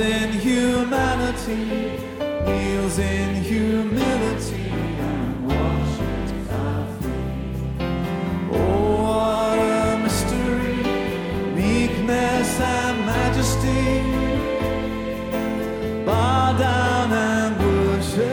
in 0.00 0.32
humanity, 0.32 1.98
kneels 2.46 2.98
in 2.98 3.34
humility, 3.42 4.70
and 4.70 5.46
washes 5.46 6.48
our 6.50 6.86
feet. 7.00 7.82
Oh, 8.52 9.02
what 9.02 9.58
a 9.58 9.98
mystery, 10.02 10.82
meekness 11.54 12.60
and 12.60 13.06
majesty. 13.06 13.84
Bow 16.06 16.56
down 16.58 17.12
and 17.12 17.56
worship, 17.62 18.24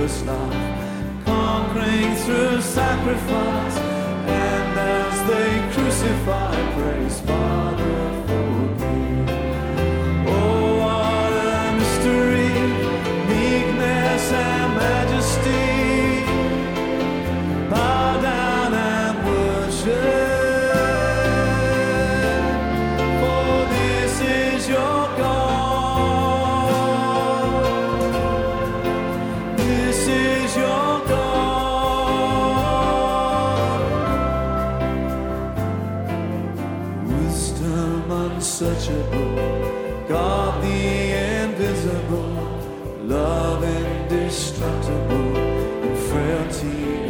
Us 0.00 0.22
life, 0.24 1.24
conquering 1.24 2.14
through 2.16 2.60
sacrifice, 2.60 3.76
and 3.78 4.78
as 4.78 5.16
they 5.28 5.72
crucify, 5.74 6.45
Wisdom 37.56 38.10
unsearchable, 38.10 40.04
God 40.06 40.62
the 40.62 41.12
invisible, 41.42 42.36
love 43.02 43.64
indestructible, 43.64 45.36
in 45.82 45.96
frailty 46.10 47.06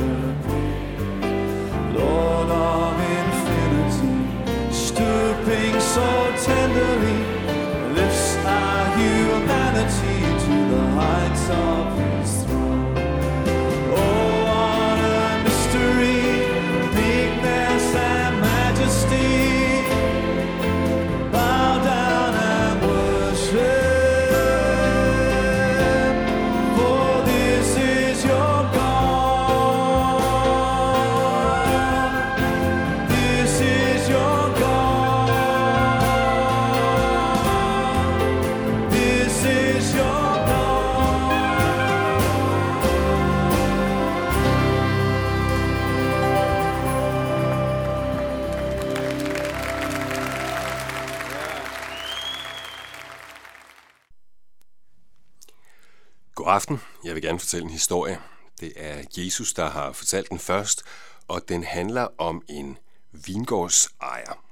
God 56.46 56.54
aften. 56.54 56.80
Jeg 57.04 57.14
vil 57.14 57.22
gerne 57.22 57.38
fortælle 57.38 57.64
en 57.64 57.70
historie. 57.70 58.18
Det 58.60 58.72
er 58.76 59.02
Jesus, 59.16 59.52
der 59.52 59.70
har 59.70 59.92
fortalt 59.92 60.30
den 60.30 60.38
først, 60.38 60.82
og 61.28 61.48
den 61.48 61.64
handler 61.64 62.08
om 62.18 62.42
en 62.48 62.78
vingårdsejer. 63.12 64.44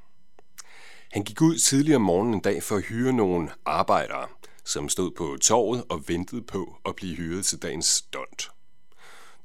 Han 1.13 1.25
gik 1.25 1.43
ud 1.43 1.59
tidligere 1.59 1.97
om 1.97 2.03
morgenen 2.03 2.35
en 2.35 2.41
dag 2.41 2.63
for 2.63 2.77
at 2.77 2.83
hyre 2.83 3.13
nogle 3.13 3.51
arbejdere, 3.65 4.29
som 4.65 4.89
stod 4.89 5.11
på 5.11 5.37
torvet 5.41 5.85
og 5.89 6.09
ventede 6.09 6.43
på 6.43 6.77
at 6.87 6.97
blive 6.97 7.17
hyret 7.17 7.45
til 7.45 7.63
dagens 7.63 7.87
stunt. 7.87 8.51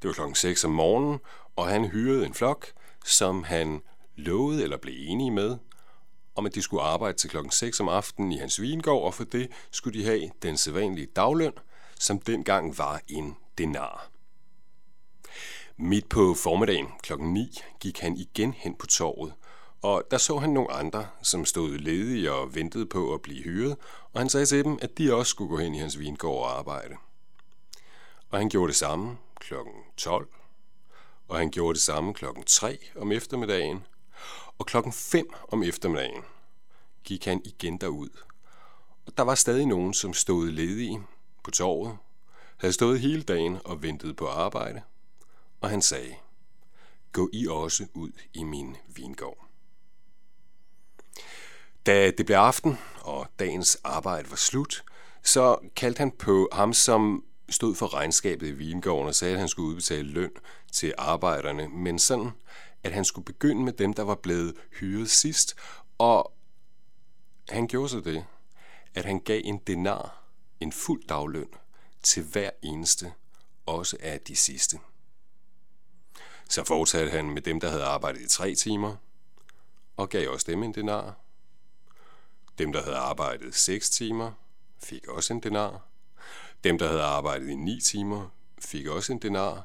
Det 0.02 0.08
var 0.08 0.14
klokken 0.14 0.36
6 0.36 0.64
om 0.64 0.72
morgenen, 0.72 1.20
og 1.56 1.68
han 1.68 1.86
hyrede 1.86 2.26
en 2.26 2.34
flok, 2.34 2.68
som 3.06 3.44
han 3.44 3.82
lovede 4.16 4.64
eller 4.64 4.78
blev 4.78 4.94
enige 4.98 5.32
med, 5.32 5.58
om 6.36 6.46
at 6.46 6.56
de 6.56 6.62
skulle 6.62 6.84
arbejde 6.84 7.18
til 7.18 7.30
klokken 7.30 7.52
6 7.52 7.80
om 7.80 7.90
aftenen 7.90 8.32
i 8.32 8.38
hans 8.38 8.62
vingård, 8.62 9.04
og 9.04 9.14
for 9.14 9.24
det 9.24 9.52
skulle 9.72 10.00
de 10.00 10.06
have 10.06 10.30
den 10.42 10.58
sædvanlige 10.58 11.08
dagløn, 11.16 11.54
som 12.00 12.20
dengang 12.20 12.78
var 12.78 13.02
en 13.08 13.38
denar. 13.58 14.10
Midt 15.78 16.10
på 16.10 16.34
formiddagen 16.34 16.88
klokken 17.04 17.34
9 17.34 17.60
gik 17.80 18.00
han 18.00 18.18
igen 18.18 18.54
hen 18.54 18.76
på 18.76 18.88
torvet, 18.88 19.34
og 19.82 20.04
der 20.12 20.18
så 20.18 20.38
han 20.38 20.50
nogle 20.50 20.72
andre, 20.72 21.08
som 21.22 21.46
stod 21.46 21.78
ledige 21.78 22.32
og 22.32 22.56
ventede 22.56 22.86
på 22.86 23.14
at 23.14 23.22
blive 23.22 23.44
hyret, 23.44 23.78
og 24.14 24.22
han 24.22 24.30
sagde 24.30 24.46
til 24.46 24.64
dem, 24.64 24.80
at 24.82 24.98
de 24.98 25.16
også 25.16 25.30
skulle 25.30 25.50
gå 25.50 25.58
hen 25.58 25.76
i 25.76 25.80
hans 25.80 26.00
vingård 26.00 26.44
og 26.44 26.58
arbejde. 26.58 26.96
Og 28.30 28.38
han 28.38 28.50
gjorde 28.50 28.68
det 28.68 28.76
samme 28.76 29.18
klokken 29.36 29.74
12, 29.98 30.28
og 31.28 31.38
han 31.38 31.52
gjorde 31.52 31.74
det 31.74 31.82
samme 31.82 32.14
klokken 32.14 32.44
3 32.44 32.80
om 32.96 33.12
eftermiddagen, 33.12 33.86
og 34.58 34.66
klokken 34.66 34.94
5 34.94 35.34
om 35.48 35.64
eftermiddagen 35.64 36.24
gik 37.04 37.26
han 37.26 37.42
igen 37.46 37.78
derud. 37.78 38.10
Og 39.06 39.18
der 39.18 39.24
var 39.24 39.36
stadig 39.36 39.66
nogen, 39.66 39.94
som 39.94 40.14
stod 40.14 40.48
ledige 40.48 41.02
på 41.50 41.54
torvet, 41.54 41.98
havde 42.58 42.74
stået 42.74 43.00
hele 43.00 43.24
dagen 43.24 43.58
og 43.66 43.84
ventet 43.84 44.16
på 44.16 44.28
arbejde, 44.28 44.82
og 45.62 45.70
han 45.70 45.82
sagde, 45.82 46.16
gå 47.12 47.30
I 47.34 47.48
også 47.48 47.88
ud 47.94 48.12
i 48.34 48.44
min 48.44 48.78
vingård. 48.88 49.46
Da 51.86 52.12
det 52.12 52.26
blev 52.26 52.38
aften, 52.38 52.78
og 53.02 53.28
dagens 53.40 53.78
arbejde 53.84 54.30
var 54.30 54.36
slut, 54.36 54.84
så 55.24 55.58
kaldte 55.76 56.00
han 56.00 56.12
på 56.12 56.50
ham, 56.52 56.74
som 56.74 57.24
stod 57.50 57.76
for 57.76 57.94
regnskabet 57.94 58.48
i 58.48 58.52
vingården 58.52 59.08
og 59.08 59.16
sagde, 59.16 59.34
at 59.34 59.40
han 59.40 59.50
skulle 59.50 59.70
udbetale 59.70 60.10
løn 60.10 60.32
til 60.72 60.94
arbejderne, 60.98 61.68
men 61.68 62.00
sådan, 62.00 62.32
at 62.84 62.92
han 62.92 63.06
skulle 63.06 63.26
begynde 63.26 63.64
med 63.64 63.74
dem, 63.74 63.94
der 63.94 64.04
var 64.04 64.16
blevet 64.16 64.56
hyret 64.80 65.10
sidst, 65.10 65.56
og 65.98 66.34
han 67.50 67.68
gjorde 67.68 67.90
så 67.90 68.00
det, 68.00 68.26
at 68.96 69.06
han 69.06 69.20
gav 69.20 69.42
en 69.44 69.58
denar, 69.58 70.19
en 70.60 70.72
fuld 70.72 71.08
dagløn, 71.08 71.50
til 72.04 72.24
hver 72.24 72.50
eneste, 72.62 73.14
også 73.66 73.98
af 74.00 74.22
de 74.22 74.36
sidste. 74.36 74.80
Så 76.50 76.64
fortsatte 76.64 77.12
han 77.12 77.30
med 77.30 77.42
dem, 77.42 77.60
der 77.60 77.70
havde 77.70 77.84
arbejdet 77.84 78.22
i 78.22 78.28
tre 78.28 78.56
timer, 78.56 78.96
og 79.98 80.10
gav 80.10 80.30
også 80.30 80.52
dem 80.52 80.64
en 80.64 80.74
denar. 80.74 81.16
Dem, 82.58 82.74
der 82.74 82.84
havde 82.84 82.98
arbejdet 82.98 83.56
6 83.56 83.90
timer, 83.90 84.32
fik 84.84 85.08
også 85.08 85.34
en 85.34 85.44
denar. 85.44 85.82
Dem, 86.64 86.78
der 86.78 86.88
havde 86.88 87.04
arbejdet 87.04 87.50
i 87.50 87.56
9 87.56 87.82
timer, 87.82 88.30
fik 88.60 88.88
også 88.88 89.14
en 89.14 89.20
denar. 89.20 89.64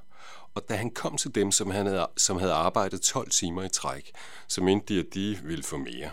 Og 0.54 0.68
da 0.68 0.76
han 0.76 0.90
kom 0.90 1.16
til 1.16 1.34
dem, 1.34 1.52
som, 1.52 1.70
han 1.70 1.86
havde, 1.86 2.08
som 2.16 2.36
havde 2.36 2.52
arbejdet 2.52 3.02
12 3.02 3.30
timer 3.30 3.62
i 3.62 3.68
træk, 3.68 4.12
så 4.48 4.62
mente 4.62 4.94
de, 4.94 5.00
at 5.00 5.14
de 5.14 5.40
ville 5.42 5.64
få 5.64 5.76
mere. 5.76 6.10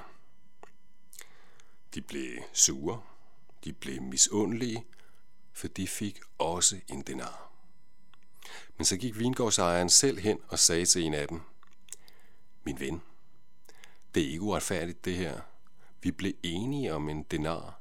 De 1.94 2.02
blev 2.02 2.38
sure, 2.54 3.02
de 3.64 3.74
blev 3.74 4.02
misundelige, 4.02 4.86
for 5.54 5.68
de 5.68 5.88
fik 5.88 6.20
også 6.38 6.80
en 6.88 7.02
denar. 7.02 7.52
Men 8.78 8.86
så 8.86 8.98
gik 8.98 9.20
vingårdsejeren 9.20 9.90
selv 9.90 10.20
hen 10.20 10.40
og 10.48 10.60
sagde 10.60 10.86
til 10.86 11.04
en 11.04 11.14
af 11.14 11.28
dem, 11.28 11.42
Min 12.64 12.80
ven, 12.80 13.02
det 14.16 14.24
er 14.24 14.28
ikke 14.28 14.42
uretfærdigt 14.42 15.06
det 15.06 15.16
her. 15.16 15.42
Vi 16.02 16.12
blev 16.12 16.34
enige 16.44 16.94
om 16.94 17.10
en 17.10 17.24
denar, 17.24 17.80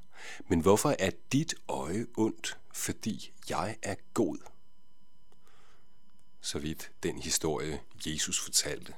Men 0.49 0.61
hvorfor 0.61 0.97
er 0.99 1.11
dit 1.32 1.55
øje 1.69 2.06
ondt, 2.17 2.59
fordi 2.73 3.33
jeg 3.49 3.76
er 3.83 3.94
god? 4.15 4.38
Så 6.41 6.59
vidt 6.59 6.91
den 7.03 7.19
historie, 7.19 7.81
Jesus 8.06 8.41
fortalte. 8.41 8.94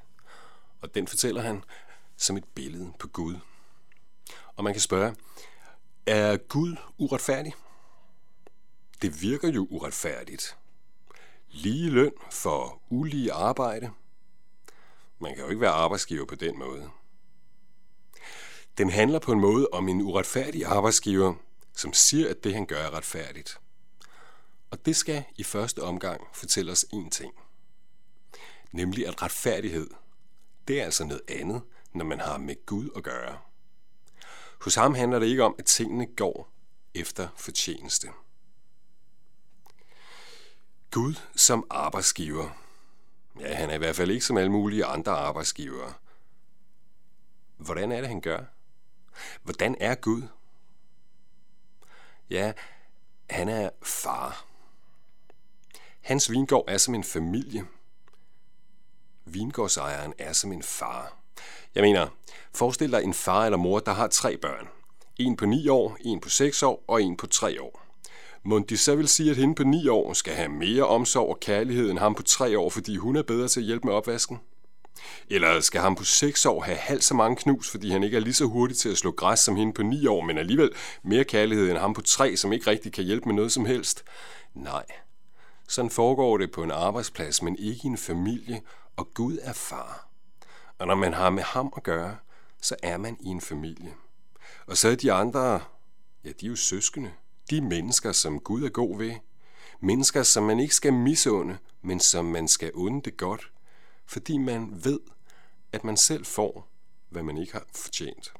Og 0.81 0.95
den 0.95 1.07
fortæller 1.07 1.41
han 1.41 1.63
som 2.17 2.37
et 2.37 2.45
billede 2.45 2.93
på 2.99 3.07
Gud. 3.07 3.35
Og 4.55 4.63
man 4.63 4.73
kan 4.73 4.81
spørge, 4.81 5.15
er 6.05 6.37
Gud 6.37 6.75
uretfærdig? 6.97 7.53
Det 9.01 9.21
virker 9.21 9.49
jo 9.49 9.67
uretfærdigt. 9.69 10.57
Lige 11.49 11.89
løn 11.89 12.11
for 12.31 12.81
ulige 12.89 13.33
arbejde. 13.33 13.91
Man 15.19 15.35
kan 15.35 15.43
jo 15.43 15.49
ikke 15.49 15.61
være 15.61 15.71
arbejdsgiver 15.71 16.25
på 16.25 16.35
den 16.35 16.59
måde. 16.59 16.89
Den 18.77 18.89
handler 18.89 19.19
på 19.19 19.31
en 19.31 19.39
måde 19.39 19.67
om 19.71 19.89
en 19.89 20.01
uretfærdig 20.01 20.65
arbejdsgiver, 20.65 21.33
som 21.75 21.93
siger, 21.93 22.29
at 22.29 22.43
det 22.43 22.53
han 22.53 22.65
gør 22.65 22.81
er 22.81 22.93
retfærdigt. 22.93 23.59
Og 24.71 24.85
det 24.85 24.95
skal 24.95 25.23
i 25.35 25.43
første 25.43 25.83
omgang 25.83 26.21
fortælle 26.33 26.71
os 26.71 26.85
én 26.93 27.09
ting. 27.09 27.33
Nemlig 28.71 29.07
at 29.07 29.21
retfærdighed, 29.21 29.89
det 30.67 30.81
er 30.81 30.85
altså 30.85 31.05
noget 31.05 31.21
andet, 31.27 31.61
når 31.93 32.05
man 32.05 32.19
har 32.19 32.37
med 32.37 32.65
Gud 32.65 32.89
at 32.95 33.03
gøre. 33.03 33.37
Hos 34.63 34.75
ham 34.75 34.95
handler 34.95 35.19
det 35.19 35.27
ikke 35.27 35.43
om, 35.43 35.55
at 35.59 35.65
tingene 35.65 36.05
går 36.05 36.49
efter 36.93 37.27
fortjeneste. 37.35 38.07
Gud 40.91 41.15
som 41.35 41.67
arbejdsgiver. 41.69 42.49
Ja, 43.39 43.55
han 43.55 43.69
er 43.69 43.73
i 43.73 43.77
hvert 43.77 43.95
fald 43.95 44.11
ikke 44.11 44.25
som 44.25 44.37
alle 44.37 44.51
mulige 44.51 44.85
andre 44.85 45.11
arbejdsgivere. 45.11 45.93
Hvordan 47.57 47.91
er 47.91 47.99
det, 47.99 48.07
han 48.07 48.21
gør? 48.21 48.43
Hvordan 49.43 49.75
er 49.79 49.95
Gud? 49.95 50.23
Ja, 52.29 52.53
han 53.29 53.49
er 53.49 53.69
far. 53.81 54.45
Hans 56.01 56.31
vingård 56.31 56.65
er 56.67 56.77
som 56.77 56.95
en 56.95 57.03
familie. 57.03 57.67
Vingårdsejeren 59.25 60.13
er 60.17 60.33
som 60.33 60.51
en 60.51 60.63
far. 60.63 61.22
Jeg 61.75 61.83
mener, 61.83 62.07
forestil 62.55 62.91
dig 62.91 63.03
en 63.03 63.13
far 63.13 63.45
eller 63.45 63.57
mor, 63.57 63.79
der 63.79 63.93
har 63.93 64.07
tre 64.07 64.37
børn. 64.37 64.67
En 65.17 65.35
på 65.35 65.45
9 65.45 65.67
år, 65.67 65.97
en 66.01 66.19
på 66.19 66.29
6 66.29 66.63
år 66.63 66.83
og 66.87 67.03
en 67.03 67.17
på 67.17 67.27
3 67.27 67.61
år. 67.61 67.81
Må 68.45 68.59
de 68.59 68.77
så 68.77 68.95
vil 68.95 69.07
sige, 69.07 69.31
at 69.31 69.37
hende 69.37 69.55
på 69.55 69.63
9 69.63 69.87
år 69.87 70.13
skal 70.13 70.33
have 70.33 70.49
mere 70.49 70.83
omsorg 70.83 71.29
og 71.29 71.39
kærlighed 71.39 71.91
end 71.91 71.99
ham 71.99 72.15
på 72.15 72.23
3 72.23 72.59
år, 72.59 72.69
fordi 72.69 72.95
hun 72.97 73.15
er 73.15 73.23
bedre 73.23 73.47
til 73.47 73.59
at 73.59 73.65
hjælpe 73.65 73.87
med 73.87 73.93
opvasken? 73.93 74.39
Eller 75.29 75.59
skal 75.59 75.81
ham 75.81 75.95
på 75.95 76.03
6 76.03 76.45
år 76.45 76.61
have 76.61 76.77
halvt 76.77 77.03
så 77.03 77.13
mange 77.13 77.35
knus, 77.35 77.69
fordi 77.69 77.89
han 77.89 78.03
ikke 78.03 78.17
er 78.17 78.21
lige 78.21 78.33
så 78.33 78.45
hurtig 78.45 78.77
til 78.77 78.89
at 78.89 78.97
slå 78.97 79.11
græs 79.11 79.39
som 79.39 79.55
hende 79.55 79.73
på 79.73 79.83
9 79.83 80.07
år, 80.07 80.21
men 80.21 80.37
alligevel 80.37 80.71
mere 81.03 81.23
kærlighed 81.23 81.69
end 81.69 81.77
ham 81.77 81.93
på 81.93 82.01
3, 82.01 82.37
som 82.37 82.53
ikke 82.53 82.67
rigtig 82.67 82.93
kan 82.93 83.03
hjælpe 83.03 83.25
med 83.25 83.35
noget 83.35 83.51
som 83.51 83.65
helst? 83.65 84.03
Nej. 84.53 84.85
Sådan 85.67 85.91
foregår 85.91 86.37
det 86.37 86.51
på 86.51 86.63
en 86.63 86.71
arbejdsplads, 86.71 87.41
men 87.41 87.55
ikke 87.59 87.81
i 87.83 87.87
en 87.87 87.97
familie, 87.97 88.61
og 88.95 89.13
Gud 89.13 89.37
er 89.41 89.53
far. 89.53 90.12
Og 90.77 90.87
når 90.87 90.95
man 90.95 91.13
har 91.13 91.29
med 91.29 91.43
ham 91.43 91.73
at 91.77 91.83
gøre, 91.83 92.17
så 92.61 92.75
er 92.83 92.97
man 92.97 93.17
i 93.19 93.27
en 93.27 93.41
familie. 93.41 93.93
Og 94.65 94.77
så 94.77 94.89
er 94.89 94.95
de 94.95 95.11
andre, 95.11 95.61
ja, 96.23 96.29
de 96.41 96.45
er 96.45 96.49
jo 96.49 96.55
søskende. 96.55 97.11
De 97.49 97.61
mennesker, 97.61 98.11
som 98.11 98.39
Gud 98.39 98.63
er 98.63 98.69
god 98.69 98.97
ved. 98.97 99.15
Mennesker, 99.79 100.23
som 100.23 100.43
man 100.43 100.59
ikke 100.59 100.75
skal 100.75 100.93
misunde, 100.93 101.57
men 101.81 101.99
som 101.99 102.25
man 102.25 102.47
skal 102.47 102.71
unde 102.71 103.01
det 103.01 103.17
godt, 103.17 103.51
fordi 104.05 104.37
man 104.37 104.83
ved, 104.83 104.99
at 105.71 105.83
man 105.83 105.97
selv 105.97 106.25
får, 106.25 106.67
hvad 107.09 107.23
man 107.23 107.37
ikke 107.37 107.53
har 107.53 107.65
fortjent. 107.75 108.33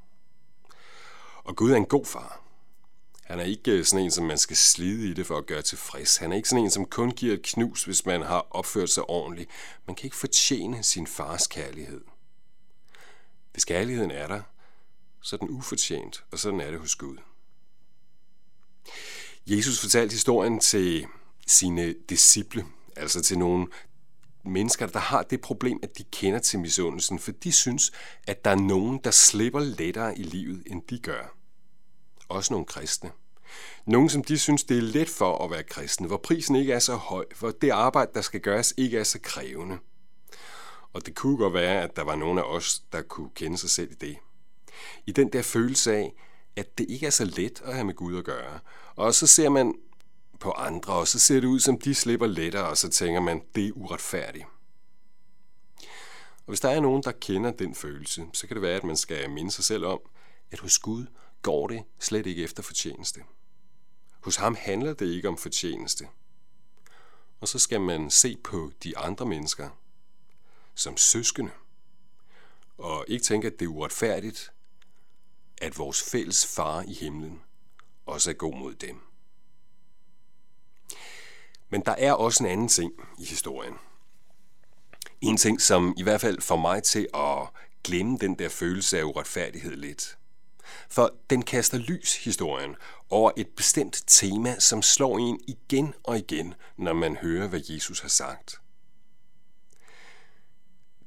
Og 1.44 1.56
Gud 1.56 1.72
er 1.72 1.76
en 1.76 1.86
god 1.86 2.06
far. 2.06 2.42
Han 3.24 3.40
er 3.40 3.44
ikke 3.44 3.72
øh, 3.72 3.86
sådan 3.86 4.06
en, 4.06 4.12
som 4.12 4.26
man 4.26 4.38
skal 4.38 4.56
slide 4.56 5.10
i 5.10 5.14
det 5.14 5.28
for 5.28 5.38
at 5.38 5.46
gøre 5.46 5.62
tilfreds. 5.62 6.18
Han 6.18 6.32
er 6.32 6.36
ikke 6.36 6.50
sådan 6.50 6.64
en, 6.64 6.72
som 6.72 6.86
kun 6.86 7.12
giver 7.12 7.34
et 7.34 7.42
knus, 7.42 7.84
hvis 7.84 8.06
man 8.06 8.22
har 8.22 8.48
opført 8.52 8.90
sig 8.90 9.10
ordentligt. 9.10 9.50
Man 9.88 9.96
kan 9.96 10.06
ikke 10.06 10.16
fortjene 10.16 10.84
sin 10.84 11.08
fars 11.08 11.48
kærlighed. 11.48 12.02
Hvis 13.54 13.66
kærligheden 13.66 14.12
er 14.12 14.28
der, 14.28 14.42
så 15.22 15.36
er 15.36 15.38
den 15.38 15.50
ufortjent, 15.50 16.24
og 16.32 16.40
sådan 16.40 16.60
er 16.60 16.72
det 16.72 16.80
hos 16.80 16.96
Gud. 16.96 17.18
Jesus 19.48 19.80
fortalte 19.80 20.14
historien 20.14 20.60
til 20.60 21.08
sine 21.48 21.96
disciple, 22.10 22.66
altså 22.96 23.22
til 23.22 23.40
nogle 23.40 23.68
mennesker, 24.46 24.88
der 24.88 25.00
har 25.00 25.24
det 25.24 25.42
problem, 25.42 25.80
at 25.84 25.98
de 25.98 26.04
kender 26.04 26.40
til 26.40 26.60
misundelsen, 26.60 27.20
for 27.20 27.32
de 27.32 27.52
synes, 27.52 27.92
at 28.28 28.46
der 28.46 28.52
er 28.52 28.56
nogen, 28.56 29.00
der 29.04 29.12
slipper 29.12 29.60
lettere 29.60 30.20
i 30.20 30.24
livet, 30.24 30.64
end 30.66 30.82
de 30.90 31.00
gør. 31.00 31.36
Også 32.30 32.54
nogle 32.54 32.66
kristne. 32.66 33.12
Nogle, 33.86 34.10
som 34.10 34.24
de 34.24 34.38
synes, 34.38 34.64
det 34.64 34.78
er 34.78 34.82
let 34.82 35.10
for 35.10 35.46
at 35.46 35.52
være 35.52 35.64
kristen, 35.64 36.06
hvor 36.06 36.18
prisen 36.18 36.56
ikke 36.56 36.74
er 36.74 36.80
så 36.80 36.96
høj, 36.96 37.26
hvor 37.40 37.52
det 37.52 37.70
arbejde, 37.70 38.12
der 38.14 38.22
skal 38.22 38.42
gøres, 38.42 38.74
ikke 38.78 38.98
er 38.98 39.04
så 39.04 39.20
krævende. 39.20 39.78
Og 40.94 41.06
det 41.06 41.16
kunne 41.16 41.38
godt 41.38 41.54
være, 41.54 41.82
at 41.82 41.96
der 41.96 42.02
var 42.02 42.16
nogen 42.16 42.38
af 42.38 42.44
os, 42.44 42.84
der 42.92 43.02
kunne 43.02 43.30
kende 43.36 43.58
sig 43.58 43.70
selv 43.70 43.92
i 43.92 43.96
det. 43.96 44.18
I 45.06 45.12
den 45.12 45.34
der 45.34 45.42
følelse 45.42 45.96
af, 45.96 46.14
at 46.56 46.78
det 46.78 46.86
ikke 46.90 47.06
er 47.06 47.10
så 47.10 47.26
let 47.26 47.62
at 47.66 47.74
have 47.74 47.86
med 47.86 47.94
Gud 47.94 48.18
at 48.18 48.24
gøre. 48.24 48.60
Og 48.96 49.14
så 49.14 49.28
ser 49.28 49.50
man 49.50 49.76
på 50.40 50.52
andre, 50.52 50.94
og 50.94 51.08
så 51.08 51.20
ser 51.20 51.40
det 51.40 51.48
ud, 51.48 51.60
som 51.60 51.80
de 51.80 51.96
slipper 51.96 52.28
lettere, 52.28 52.68
og 52.68 52.78
så 52.78 52.90
tænker 52.90 53.22
man, 53.22 53.42
det 53.56 53.68
er 53.68 53.72
uretfærdigt. 53.72 54.46
Og 56.38 56.48
hvis 56.48 56.60
der 56.60 56.70
er 56.70 56.80
nogen, 56.80 57.04
der 57.04 57.12
kender 57.12 57.52
den 57.52 57.76
følelse, 57.76 58.26
så 58.34 58.48
kan 58.48 58.56
det 58.56 58.62
være, 58.62 58.76
at 58.76 58.84
man 58.84 58.98
skal 58.98 59.30
minde 59.30 59.52
sig 59.52 59.64
selv 59.64 59.86
om, 59.86 60.00
at 60.52 60.60
hos 60.60 60.80
Gud 60.80 61.06
går 61.42 61.68
det 61.68 61.84
slet 62.00 62.28
ikke 62.28 62.44
efter 62.44 62.64
fortjeneste. 62.64 63.22
Hos 64.22 64.36
ham 64.36 64.56
handler 64.60 64.94
det 64.94 65.06
ikke 65.06 65.28
om 65.28 65.38
fortjeneste. 65.38 66.08
Og 67.42 67.48
så 67.48 67.60
skal 67.60 67.82
man 67.82 68.10
se 68.10 68.38
på 68.44 68.72
de 68.84 68.98
andre 68.98 69.26
mennesker 69.26 69.70
som 70.76 70.98
søskende, 70.98 71.52
og 72.78 73.06
ikke 73.08 73.24
tænke, 73.24 73.48
at 73.48 73.60
det 73.60 73.66
er 73.66 73.70
uretfærdigt, 73.70 74.52
at 75.58 75.78
vores 75.78 76.04
fælles 76.04 76.46
far 76.46 76.82
i 76.82 76.94
himlen 76.94 77.42
også 78.06 78.30
er 78.30 78.34
god 78.34 78.56
mod 78.56 78.74
dem. 78.74 79.02
Men 81.70 81.82
der 81.82 81.92
er 81.92 82.14
også 82.14 82.44
en 82.44 82.50
anden 82.50 82.68
ting 82.68 82.94
i 83.20 83.26
historien. 83.26 83.74
En 85.22 85.38
ting, 85.38 85.62
som 85.62 85.94
i 85.98 86.04
hvert 86.04 86.22
fald 86.22 86.42
får 86.42 86.56
mig 86.56 86.84
til 86.84 87.08
at 87.14 87.48
glemme 87.84 88.18
den 88.18 88.40
der 88.40 88.50
følelse 88.50 89.00
af 89.00 89.04
uretfærdighed 89.04 89.76
lidt. 89.76 90.18
For 90.90 91.16
den 91.30 91.42
kaster 91.42 91.78
lys, 91.78 92.24
historien, 92.24 92.76
over 93.10 93.32
et 93.38 93.48
bestemt 93.48 94.04
tema, 94.08 94.60
som 94.60 94.82
slår 94.82 95.18
en 95.18 95.40
igen 95.48 95.94
og 96.04 96.18
igen, 96.18 96.54
når 96.78 96.94
man 96.94 97.16
hører, 97.16 97.48
hvad 97.48 97.62
Jesus 97.70 98.00
har 98.00 98.10
sagt. 98.10 98.63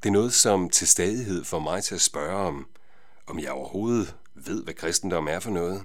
Det 0.07 0.11
er 0.11 0.19
noget, 0.19 0.35
som 0.35 0.71
til 0.71 0.89
stadighed 0.89 1.45
får 1.45 1.59
mig 1.59 1.85
til 1.85 1.95
at 1.95 2.01
spørge 2.01 2.37
om, 2.37 2.67
om 3.27 3.39
jeg 3.39 3.51
overhovedet 3.51 4.15
ved, 4.35 4.65
hvad 4.65 4.75
kristendom 4.75 5.29
er 5.29 5.41
for 5.41 5.51
noget. 5.51 5.85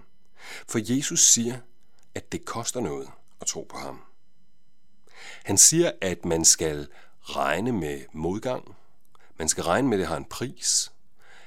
For 0.68 0.96
Jesus 0.96 1.28
siger, 1.28 1.58
at 2.16 2.32
det 2.32 2.46
koster 2.46 2.80
noget 2.80 3.08
at 3.42 3.48
tro 3.48 3.68
på 3.70 3.78
ham. 3.78 4.02
Han 5.44 5.58
siger, 5.58 5.92
at 6.02 6.26
man 6.26 6.46
skal 6.46 6.88
regne 7.22 7.72
med 7.72 8.02
modgang. 8.14 8.76
Man 9.38 9.50
skal 9.50 9.64
regne 9.64 9.88
med, 9.88 9.98
at 9.98 10.00
det 10.00 10.08
har 10.08 10.18
en 10.18 10.26
pris. 10.26 10.92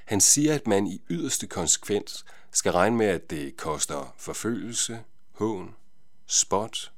Han 0.04 0.20
siger, 0.20 0.54
at 0.54 0.66
man 0.66 0.86
i 0.86 1.02
yderste 1.10 1.46
konsekvens 1.46 2.24
skal 2.52 2.72
regne 2.72 2.96
med, 2.96 3.06
at 3.06 3.30
det 3.30 3.56
koster 3.56 4.14
forfølgelse, 4.18 5.00
hån, 5.32 5.74
spot. 6.26 6.92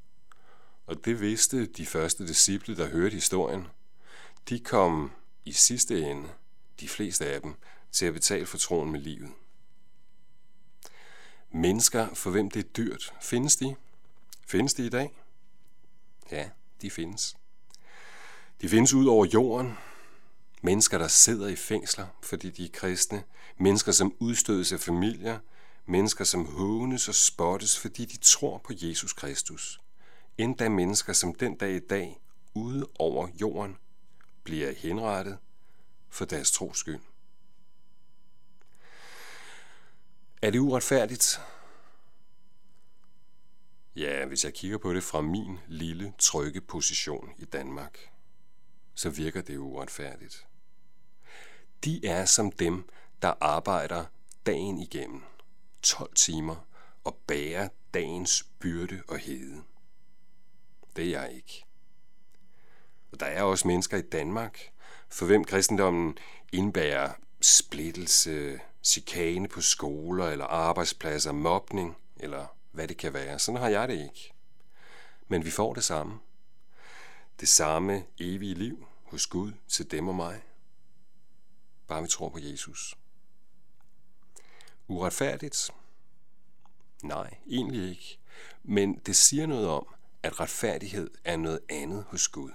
Og 0.87 1.04
det 1.04 1.21
vidste 1.21 1.66
de 1.66 1.87
første 1.87 2.26
disciple, 2.26 2.76
der 2.76 2.88
hørte 2.88 3.14
historien. 3.14 3.66
De 4.49 4.61
kom 4.61 5.12
i 5.47 5.53
sidste 5.53 6.11
ende, 6.11 6.29
de 6.81 6.88
fleste 6.88 7.26
af 7.26 7.43
dem, 7.43 7.55
til 7.93 8.07
at 8.07 8.15
betale 8.15 8.47
for 8.47 8.59
troen 8.59 8.91
med 8.91 9.00
livet. 9.00 9.31
Mennesker, 11.53 12.15
for 12.15 12.31
hvem 12.31 12.50
det 12.50 12.65
er 12.65 12.69
dyrt, 12.69 13.15
findes 13.21 13.57
de? 13.57 13.76
Findes 14.47 14.75
de 14.75 14.87
i 14.87 14.88
dag? 14.88 15.23
Ja, 16.31 16.50
de 16.83 16.91
findes. 16.91 17.37
De 18.61 18.69
findes 18.69 18.95
ud 18.95 19.07
over 19.07 19.26
jorden. 19.26 19.73
Mennesker, 20.62 20.99
der 20.99 21.09
sidder 21.09 21.49
i 21.49 21.57
fængsler, 21.57 22.07
fordi 22.23 22.50
de 22.50 22.65
er 22.65 22.69
kristne. 22.73 23.25
Mennesker, 23.59 23.93
som 23.93 24.15
udstødes 24.19 24.73
af 24.73 24.81
familier. 24.81 25.38
Mennesker, 25.87 26.25
som 26.25 26.47
hånes 26.47 27.09
og 27.09 27.15
spottes, 27.15 27.79
fordi 27.79 28.05
de 28.05 28.17
tror 28.17 28.59
på 28.59 28.73
Jesus 28.76 29.12
Kristus. 29.12 29.81
Endda 30.38 30.69
mennesker, 30.69 31.12
som 31.12 31.35
den 31.35 31.57
dag 31.57 31.75
i 31.75 31.79
dag, 31.79 32.21
ude 32.55 32.88
over 32.99 33.29
jorden, 33.41 33.76
bliver 34.47 34.73
henrettet 34.73 35.38
for 36.09 36.25
deres 36.25 36.50
tros 36.53 36.79
skyld. 36.79 37.00
Er 40.43 40.50
det 40.50 40.59
uretfærdigt? 40.59 41.41
Ja, 43.97 44.26
hvis 44.26 44.45
jeg 44.45 44.55
kigger 44.55 44.79
på 44.79 44.95
det 44.95 45.03
fra 45.03 45.21
min 45.21 45.59
lille, 45.69 46.15
trygge 46.19 46.61
position 46.61 47.31
i 47.38 47.45
Danmark, 47.45 48.11
så 48.95 49.11
virker 49.11 49.43
det 49.43 49.57
uretfærdigt. 49.57 50.47
De 51.85 52.07
er 52.07 52.25
som 52.25 52.53
dem, 52.53 52.88
der 53.23 53.35
arbejder 53.41 54.05
dagen 54.47 54.79
igennem, 54.79 55.23
12 55.83 56.15
timer, 56.15 56.67
og 57.05 57.15
bærer 57.26 57.69
dagens 57.95 58.43
byrde 58.59 59.03
og 59.09 59.19
hede. 59.19 59.62
Det 60.97 61.05
er 61.05 61.21
jeg 61.21 61.33
ikke. 61.33 61.65
Der 63.21 63.27
er 63.27 63.43
også 63.43 63.69
mennesker 63.69 63.97
i 63.97 64.03
Danmark, 64.03 64.61
for 65.09 65.27
hvem 65.27 65.45
kristendommen 65.45 66.19
indbærer 66.53 67.13
splittelse, 67.41 68.61
chikane 68.83 69.49
på 69.49 69.61
skoler 69.61 70.29
eller 70.29 70.45
arbejdspladser, 70.45 71.33
mobning 71.33 71.97
eller 72.17 72.47
hvad 72.73 72.89
det 72.89 72.97
kan 72.97 73.13
være. 73.13 73.39
Sådan 73.39 73.61
har 73.61 73.69
jeg 73.69 73.89
det 73.89 73.95
ikke. 73.95 74.33
Men 75.29 75.45
vi 75.45 75.51
får 75.51 75.75
det 75.75 75.85
samme. 75.85 76.19
Det 77.41 77.49
samme 77.49 78.05
evige 78.19 78.55
liv 78.55 78.87
hos 79.05 79.27
Gud 79.27 79.53
til 79.69 79.91
dem 79.91 80.09
og 80.09 80.15
mig. 80.15 80.43
Bare 81.89 82.03
vi 82.03 82.09
tror 82.09 82.29
på 82.29 82.39
Jesus. 82.39 82.97
Uretfærdigt? 84.89 85.71
Nej, 87.03 87.37
egentlig 87.47 87.91
ikke. 87.91 88.19
Men 88.63 88.99
det 88.99 89.17
siger 89.17 89.47
noget 89.47 89.69
om, 89.69 89.87
at 90.23 90.41
retfærdighed 90.41 91.11
er 91.25 91.37
noget 91.37 91.61
andet 91.69 92.05
hos 92.09 92.29
Gud. 92.29 92.51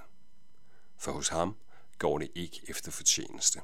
For 1.01 1.12
hos 1.12 1.27
ham 1.27 1.55
går 1.98 2.17
det 2.17 2.31
ikke 2.36 2.62
efter 2.67 2.91
fortjeneste. 2.91 3.62